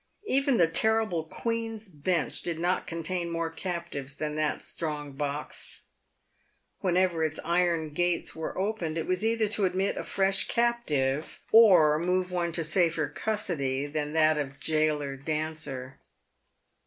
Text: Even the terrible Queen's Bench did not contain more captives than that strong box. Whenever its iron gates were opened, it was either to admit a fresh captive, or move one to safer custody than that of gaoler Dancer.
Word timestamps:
Even 0.25 0.57
the 0.57 0.65
terrible 0.65 1.23
Queen's 1.25 1.87
Bench 1.87 2.41
did 2.41 2.57
not 2.57 2.87
contain 2.87 3.29
more 3.29 3.51
captives 3.51 4.15
than 4.15 4.33
that 4.33 4.63
strong 4.63 5.11
box. 5.11 5.83
Whenever 6.79 7.23
its 7.23 7.39
iron 7.45 7.91
gates 7.91 8.35
were 8.35 8.57
opened, 8.57 8.97
it 8.97 9.05
was 9.05 9.23
either 9.23 9.47
to 9.49 9.63
admit 9.65 9.97
a 9.97 10.03
fresh 10.03 10.47
captive, 10.47 11.39
or 11.51 11.99
move 11.99 12.31
one 12.31 12.51
to 12.53 12.63
safer 12.63 13.07
custody 13.09 13.85
than 13.85 14.13
that 14.13 14.39
of 14.39 14.59
gaoler 14.59 15.15
Dancer. 15.17 15.99